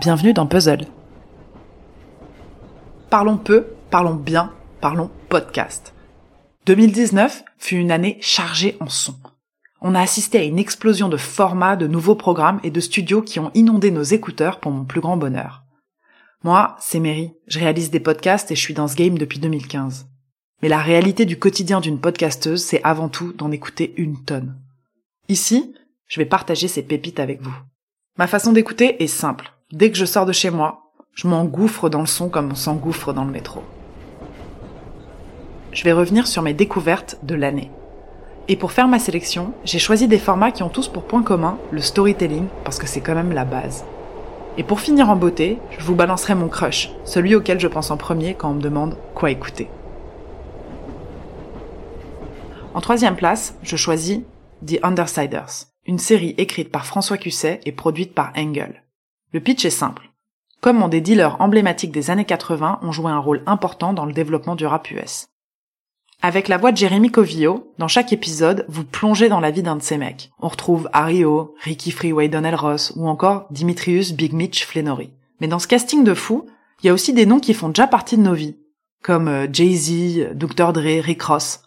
Bienvenue 0.00 0.32
dans 0.32 0.46
Puzzle. 0.46 0.86
Parlons 3.10 3.36
peu, 3.36 3.66
parlons 3.90 4.14
bien, 4.14 4.50
parlons 4.80 5.10
podcast. 5.28 5.92
2019 6.64 7.44
fut 7.58 7.76
une 7.76 7.90
année 7.90 8.16
chargée 8.22 8.78
en 8.80 8.88
son. 8.88 9.14
On 9.82 9.94
a 9.94 10.00
assisté 10.00 10.38
à 10.38 10.44
une 10.44 10.58
explosion 10.58 11.10
de 11.10 11.18
formats, 11.18 11.76
de 11.76 11.86
nouveaux 11.86 12.14
programmes 12.14 12.60
et 12.62 12.70
de 12.70 12.80
studios 12.80 13.20
qui 13.20 13.40
ont 13.40 13.50
inondé 13.52 13.90
nos 13.90 14.02
écouteurs 14.02 14.58
pour 14.58 14.72
mon 14.72 14.86
plus 14.86 15.02
grand 15.02 15.18
bonheur. 15.18 15.64
Moi, 16.44 16.76
c'est 16.80 16.98
Mary, 16.98 17.34
je 17.46 17.58
réalise 17.58 17.90
des 17.90 18.00
podcasts 18.00 18.50
et 18.50 18.56
je 18.56 18.60
suis 18.62 18.72
dans 18.72 18.88
ce 18.88 18.96
game 18.96 19.18
depuis 19.18 19.38
2015. 19.38 20.06
Mais 20.62 20.70
la 20.70 20.80
réalité 20.80 21.26
du 21.26 21.38
quotidien 21.38 21.82
d'une 21.82 22.00
podcasteuse, 22.00 22.64
c'est 22.64 22.82
avant 22.84 23.10
tout 23.10 23.34
d'en 23.34 23.50
écouter 23.50 23.92
une 23.98 24.24
tonne. 24.24 24.56
Ici, 25.28 25.74
je 26.06 26.20
vais 26.20 26.26
partager 26.26 26.68
ces 26.68 26.82
pépites 26.82 27.20
avec 27.20 27.42
vous. 27.42 27.54
Ma 28.16 28.26
façon 28.26 28.54
d'écouter 28.54 29.02
est 29.02 29.06
simple. 29.06 29.52
Dès 29.72 29.92
que 29.92 29.96
je 29.96 30.04
sors 30.04 30.26
de 30.26 30.32
chez 30.32 30.50
moi, 30.50 30.90
je 31.14 31.28
m'engouffre 31.28 31.88
dans 31.88 32.00
le 32.00 32.06
son 32.06 32.28
comme 32.28 32.50
on 32.50 32.56
s'engouffre 32.56 33.12
dans 33.12 33.24
le 33.24 33.30
métro. 33.30 33.62
Je 35.70 35.84
vais 35.84 35.92
revenir 35.92 36.26
sur 36.26 36.42
mes 36.42 36.54
découvertes 36.54 37.18
de 37.22 37.36
l'année. 37.36 37.70
Et 38.48 38.56
pour 38.56 38.72
faire 38.72 38.88
ma 38.88 38.98
sélection, 38.98 39.52
j'ai 39.62 39.78
choisi 39.78 40.08
des 40.08 40.18
formats 40.18 40.50
qui 40.50 40.64
ont 40.64 40.68
tous 40.68 40.88
pour 40.88 41.04
point 41.04 41.22
commun 41.22 41.56
le 41.70 41.80
storytelling, 41.80 42.46
parce 42.64 42.80
que 42.80 42.88
c'est 42.88 43.00
quand 43.00 43.14
même 43.14 43.30
la 43.30 43.44
base. 43.44 43.84
Et 44.58 44.64
pour 44.64 44.80
finir 44.80 45.08
en 45.08 45.14
beauté, 45.14 45.60
je 45.78 45.84
vous 45.84 45.94
balancerai 45.94 46.34
mon 46.34 46.48
crush, 46.48 46.90
celui 47.04 47.36
auquel 47.36 47.60
je 47.60 47.68
pense 47.68 47.92
en 47.92 47.96
premier 47.96 48.34
quand 48.34 48.50
on 48.50 48.54
me 48.54 48.60
demande 48.60 48.96
quoi 49.14 49.30
écouter. 49.30 49.70
En 52.74 52.80
troisième 52.80 53.14
place, 53.14 53.54
je 53.62 53.76
choisis 53.76 54.22
The 54.66 54.80
Undersiders, 54.82 55.66
une 55.86 56.00
série 56.00 56.34
écrite 56.38 56.72
par 56.72 56.86
François 56.86 57.18
Cusset 57.18 57.60
et 57.64 57.70
produite 57.70 58.16
par 58.16 58.32
Engel. 58.36 58.82
Le 59.32 59.38
pitch 59.38 59.64
est 59.64 59.70
simple. 59.70 60.10
Comment 60.60 60.88
des 60.88 61.00
dealers 61.00 61.40
emblématiques 61.40 61.92
des 61.92 62.10
années 62.10 62.24
80 62.24 62.80
ont 62.82 62.90
joué 62.90 63.12
un 63.12 63.18
rôle 63.18 63.42
important 63.46 63.92
dans 63.92 64.04
le 64.04 64.12
développement 64.12 64.56
du 64.56 64.66
rap 64.66 64.90
US. 64.90 65.28
Avec 66.20 66.48
la 66.48 66.58
voix 66.58 66.72
de 66.72 66.76
Jérémy 66.76 67.12
Covillo, 67.12 67.72
dans 67.78 67.86
chaque 67.86 68.12
épisode, 68.12 68.66
vous 68.68 68.84
plongez 68.84 69.28
dans 69.28 69.38
la 69.38 69.52
vie 69.52 69.62
d'un 69.62 69.76
de 69.76 69.82
ces 69.82 69.98
mecs. 69.98 70.32
On 70.40 70.48
retrouve 70.48 70.90
Ario, 70.92 71.54
Ricky 71.60 71.92
Freeway 71.92 72.28
Donnell 72.28 72.56
Ross 72.56 72.92
ou 72.96 73.08
encore 73.08 73.46
Dimitrius 73.50 74.12
Big 74.12 74.32
Mitch 74.32 74.66
Flannery. 74.66 75.10
Mais 75.40 75.46
dans 75.46 75.60
ce 75.60 75.68
casting 75.68 76.02
de 76.02 76.12
fous, 76.12 76.46
il 76.82 76.88
y 76.88 76.90
a 76.90 76.92
aussi 76.92 77.12
des 77.12 77.24
noms 77.24 77.40
qui 77.40 77.54
font 77.54 77.68
déjà 77.68 77.86
partie 77.86 78.16
de 78.16 78.22
nos 78.22 78.34
vies, 78.34 78.56
comme 79.02 79.28
euh, 79.28 79.46
Jay-Z, 79.50 80.34
Dr. 80.34 80.72
Dre, 80.72 81.00
Rick 81.00 81.22
Ross. 81.22 81.62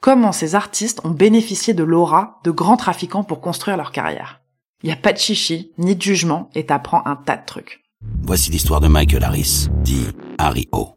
Comment 0.00 0.32
ces 0.32 0.54
artistes 0.54 1.04
ont 1.04 1.10
bénéficié 1.10 1.74
de 1.74 1.84
l'aura 1.84 2.40
de 2.42 2.50
grands 2.50 2.78
trafiquants 2.78 3.22
pour 3.22 3.42
construire 3.42 3.76
leur 3.76 3.92
carrière. 3.92 4.40
Il 4.86 4.90
n'y 4.90 4.92
a 4.92 5.02
pas 5.02 5.12
de 5.12 5.18
chichi, 5.18 5.72
ni 5.78 5.96
de 5.96 6.00
jugement, 6.00 6.48
et 6.54 6.64
t'apprends 6.64 7.02
un 7.06 7.16
tas 7.16 7.36
de 7.36 7.44
trucs. 7.44 7.82
Voici 8.22 8.52
l'histoire 8.52 8.80
de 8.80 8.86
Michael 8.86 9.24
Harris, 9.24 9.66
dit 9.82 10.06
Harry 10.38 10.68
O. 10.70 10.96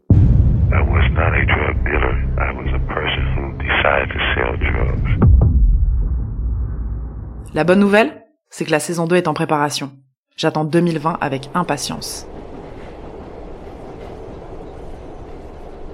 La 7.52 7.64
bonne 7.64 7.80
nouvelle, 7.80 8.22
c'est 8.48 8.64
que 8.64 8.70
la 8.70 8.78
saison 8.78 9.08
2 9.08 9.16
est 9.16 9.26
en 9.26 9.34
préparation. 9.34 9.90
J'attends 10.36 10.64
2020 10.64 11.18
avec 11.20 11.50
impatience. 11.54 12.28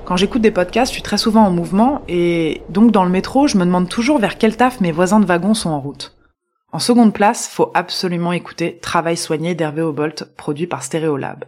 Quand 0.04 0.18
j'écoute 0.18 0.42
des 0.42 0.50
podcasts, 0.50 0.92
je 0.92 0.96
suis 0.96 1.02
très 1.02 1.16
souvent 1.16 1.46
en 1.46 1.50
mouvement 1.50 2.02
et 2.08 2.60
donc 2.68 2.90
dans 2.90 3.04
le 3.04 3.10
métro, 3.10 3.48
je 3.48 3.56
me 3.56 3.64
demande 3.64 3.88
toujours 3.88 4.18
vers 4.18 4.36
quel 4.36 4.54
taf 4.54 4.82
mes 4.82 4.92
voisins 4.92 5.18
de 5.18 5.24
wagon 5.24 5.54
sont 5.54 5.70
en 5.70 5.80
route. 5.80 6.15
En 6.72 6.78
seconde 6.78 7.14
place, 7.14 7.48
faut 7.48 7.70
absolument 7.74 8.32
écouter 8.32 8.78
Travail 8.78 9.16
soigné 9.16 9.54
d'Hervé 9.54 9.82
Obolt, 9.82 10.24
produit 10.36 10.66
par 10.66 10.82
Stereolab. 10.82 11.44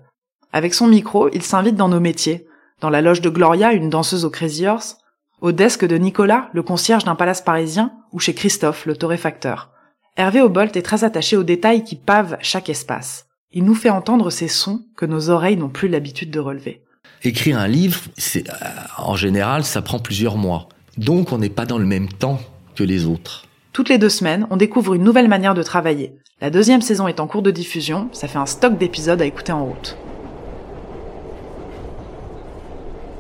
Avec 0.53 0.75
son 0.75 0.87
micro, 0.87 1.29
il 1.33 1.43
s'invite 1.43 1.77
dans 1.77 1.89
nos 1.89 2.01
métiers, 2.01 2.47
dans 2.81 2.91
la 2.91 3.03
loge 3.03 3.21
de 3.21 3.29
Gloria, 3.29 3.73
une 3.73 3.91
danseuse 3.91 4.25
au 4.25 4.31
Crazy 4.31 4.67
Horse, 4.67 4.99
au 5.41 5.53
desk 5.53 5.85
de 5.85 5.97
Nicolas, 5.97 6.49
le 6.53 6.63
concierge 6.63 7.05
d'un 7.05 7.15
palace 7.15 7.43
parisien, 7.43 7.93
ou 8.13 8.19
chez 8.19 8.35
Christophe, 8.35 8.87
le 8.87 8.97
torréfacteur. 8.97 9.71
Hervé 10.17 10.41
Obolt 10.41 10.77
est 10.77 10.83
très 10.83 11.05
attaché 11.05 11.37
aux 11.37 11.45
détails 11.45 11.85
qui 11.85 11.97
pavent 11.97 12.39
chaque 12.41 12.69
espace. 12.69 13.27
Il 13.53 13.65
nous 13.65 13.75
fait 13.75 13.91
entendre 13.91 14.31
ces 14.31 14.49
sons 14.49 14.85
que 14.97 15.07
nos 15.07 15.31
oreilles 15.31 15.57
n'ont 15.57 15.69
plus 15.69 15.89
l'habitude 15.89 16.31
de 16.31 16.41
relever. 16.41 16.83
Écrire 17.23 17.59
un 17.59 17.69
livre, 17.69 18.01
c'est, 18.17 18.49
euh, 18.49 18.53
en 18.99 19.17
général, 19.17 19.65
ça 19.65 19.83
prend 19.83 19.99
plusieurs 19.99 20.37
mois. 20.37 20.69
Donc 20.97 21.33
on 21.33 21.39
n'est 21.39 21.49
pas 21.49 21.67
dans 21.67 21.79
le 21.79 21.87
même 21.87 22.09
temps 22.09 22.41
que 22.75 22.85
les 22.85 23.07
autres. 23.07 23.48
Toutes 23.79 23.91
les 23.91 23.99
deux 23.99 24.09
semaines, 24.09 24.45
on 24.51 24.57
découvre 24.57 24.95
une 24.95 25.05
nouvelle 25.05 25.29
manière 25.29 25.55
de 25.55 25.63
travailler. 25.63 26.17
La 26.41 26.51
deuxième 26.51 26.83
saison 26.83 27.07
est 27.07 27.21
en 27.21 27.29
cours 27.29 27.43
de 27.43 27.53
diffusion, 27.53 28.09
ça 28.11 28.27
fait 28.27 28.41
un 28.41 28.45
stock 28.45 28.77
d'épisodes 28.77 29.23
à 29.23 29.25
écouter 29.25 29.53
en 29.53 29.65
route. 29.65 29.97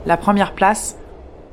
La 0.04 0.16
première 0.16 0.56
place, 0.56 0.96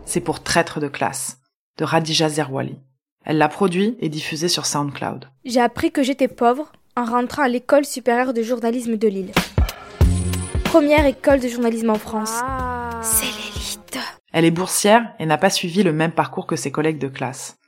c'est 0.06 0.22
pour 0.22 0.42
Traître 0.42 0.80
de 0.80 0.88
classe, 0.88 1.38
de 1.78 1.84
Radija 1.84 2.30
Zerwali. 2.30 2.80
Elle 3.24 3.38
l'a 3.38 3.48
produit 3.48 3.96
et 4.00 4.10
diffusé 4.10 4.48
sur 4.48 4.66
SoundCloud. 4.66 5.30
J'ai 5.46 5.62
appris 5.62 5.92
que 5.92 6.02
j'étais 6.02 6.28
pauvre 6.28 6.72
en 6.98 7.06
rentrant 7.06 7.44
à 7.44 7.48
l'école 7.48 7.86
supérieure 7.86 8.34
de 8.34 8.42
journalisme 8.42 8.98
de 8.98 9.08
Lille. 9.08 9.32
Première 10.64 11.06
école 11.06 11.42
de 11.42 11.48
journalisme 11.48 11.92
en 11.92 12.00
France. 12.00 12.40
Ah. 12.42 12.90
C'est 13.04 13.26
l'élite. 13.26 14.00
Elle 14.34 14.46
est 14.46 14.50
boursière 14.50 15.14
et 15.20 15.28
n'a 15.28 15.38
pas 15.38 15.52
suivi 15.52 15.84
le 15.84 15.94
même 15.94 16.12
parcours 16.12 16.48
que 16.48 16.56
ses 16.56 16.72
collègues 16.72 16.98
de 16.98 17.08
classe. 17.08 17.60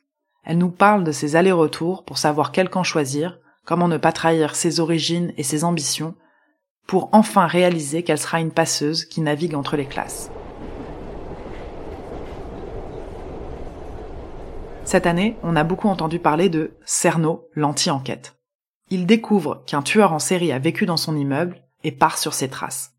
Elle 0.48 0.60
nous 0.60 0.72
parle 0.72 1.04
de 1.04 1.12
ses 1.12 1.36
allers-retours 1.36 2.06
pour 2.06 2.18
savoir 2.18 2.54
quel 2.54 2.70
camp 2.70 2.84
choisir, 2.84 3.38
comment 3.66 3.90
ne 3.90 3.98
pas 3.98 4.14
trahir 4.14 4.56
ses 4.56 4.80
origines 4.80 5.34
et 5.36 5.44
ses 5.44 5.66
ambitions, 5.66 6.16
pour 6.88 7.10
enfin 7.12 7.48
réaliser 7.48 8.02
qu'elle 8.02 8.18
sera 8.18 8.40
une 8.40 8.52
passeuse 8.52 9.04
qui 9.04 9.20
navigue 9.20 9.56
entre 9.56 9.76
les 9.76 9.86
classes. 9.86 10.32
Cette 14.86 15.06
année, 15.06 15.36
on 15.44 15.58
a 15.58 15.66
beaucoup 15.66 15.90
entendu 15.90 16.18
parler 16.18 16.48
de 16.48 16.72
Cerno, 16.86 17.50
l'anti-enquête. 17.54 18.38
Il 18.90 19.06
découvre 19.06 19.66
qu'un 19.68 19.82
tueur 19.82 20.14
en 20.14 20.20
série 20.20 20.54
a 20.54 20.60
vécu 20.60 20.86
dans 20.86 20.96
son 20.96 21.18
immeuble 21.18 21.62
et 21.84 21.92
part 21.92 22.18
sur 22.18 22.34
ses 22.34 22.48
traces. 22.48 22.94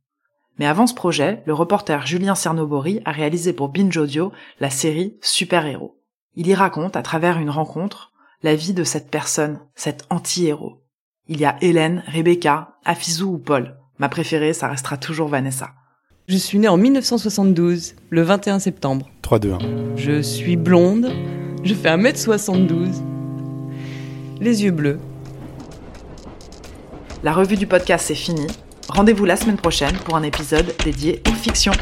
Mais 0.59 0.67
avant 0.67 0.87
ce 0.87 0.93
projet, 0.93 1.43
le 1.47 1.55
reporter 1.55 2.07
Julien 2.07 2.35
Cernobori 2.35 3.01
a 3.07 3.11
réalisé 3.11 3.55
pour 3.55 3.71
Binge 3.71 3.97
Audio 3.97 4.33
la 4.61 4.69
série 4.69 5.17
Super 5.23 5.65
Héros. 5.65 5.98
Il 6.37 6.47
y 6.47 6.55
raconte, 6.55 6.97
à 6.97 7.03
travers 7.03 7.39
une 7.39 7.51
rencontre, 7.51 8.13
la 8.43 8.55
vie 8.55 8.75
de 8.75 8.85
cette 8.85 9.11
personne, 9.11 9.59
cet 9.75 10.07
anti-héros. 10.11 10.83
Il 11.27 11.41
y 11.41 11.45
a 11.45 11.57
Hélène, 11.61 12.05
Rebecca, 12.07 12.77
Afizou 12.85 13.35
ou 13.35 13.39
Paul. 13.39 13.77
Ma 13.99 14.09
préférée, 14.09 14.53
ça 14.53 14.69
restera 14.69 14.97
toujours 14.97 15.29
Vanessa. 15.29 15.73
Je 16.29 16.37
suis 16.37 16.59
née 16.59 16.69
en 16.69 16.77
1972, 16.77 17.97
le 18.11 18.23
21 18.23 18.59
septembre. 18.59 19.09
3, 19.23 19.39
2, 19.39 19.53
1. 19.53 19.59
Je 19.97 20.23
suis 20.23 20.57
blonde, 20.57 21.11
je 21.65 21.75
fais 21.75 21.89
1m72, 21.89 23.03
les 24.41 24.63
yeux 24.63 24.71
bleus. 24.71 25.01
La 27.25 27.33
revue 27.33 27.57
du 27.57 27.67
podcast 27.67 28.07
c'est 28.07 28.15
fini. 28.15 28.47
Rendez-vous 28.89 29.25
la 29.25 29.37
semaine 29.37 29.57
prochaine 29.57 29.97
pour 30.05 30.17
un 30.17 30.23
épisode 30.23 30.73
dédié 30.85 31.21
aux 31.29 31.35
fictions. 31.35 31.73